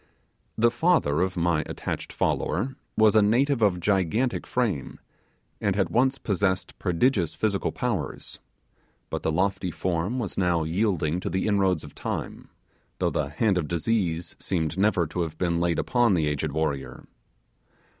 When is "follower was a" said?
2.11-3.21